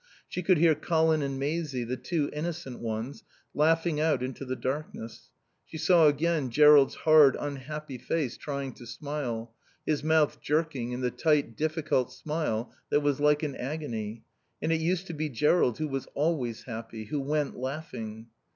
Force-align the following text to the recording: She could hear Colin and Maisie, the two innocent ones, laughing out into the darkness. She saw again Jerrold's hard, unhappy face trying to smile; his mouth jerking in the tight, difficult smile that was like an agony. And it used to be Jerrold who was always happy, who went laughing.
She 0.27 0.41
could 0.41 0.57
hear 0.57 0.73
Colin 0.73 1.21
and 1.21 1.37
Maisie, 1.37 1.83
the 1.83 1.95
two 1.95 2.31
innocent 2.33 2.79
ones, 2.79 3.23
laughing 3.53 3.99
out 3.99 4.23
into 4.23 4.43
the 4.45 4.55
darkness. 4.55 5.29
She 5.63 5.77
saw 5.77 6.07
again 6.07 6.49
Jerrold's 6.49 6.95
hard, 6.95 7.37
unhappy 7.39 7.99
face 7.99 8.35
trying 8.35 8.73
to 8.73 8.87
smile; 8.87 9.53
his 9.85 10.03
mouth 10.03 10.41
jerking 10.41 10.91
in 10.91 11.01
the 11.01 11.11
tight, 11.11 11.55
difficult 11.55 12.11
smile 12.11 12.73
that 12.89 13.01
was 13.01 13.19
like 13.19 13.43
an 13.43 13.55
agony. 13.55 14.23
And 14.59 14.71
it 14.71 14.81
used 14.81 15.05
to 15.05 15.13
be 15.13 15.29
Jerrold 15.29 15.77
who 15.77 15.87
was 15.87 16.07
always 16.15 16.63
happy, 16.63 17.03
who 17.05 17.19
went 17.19 17.55
laughing. 17.55 18.25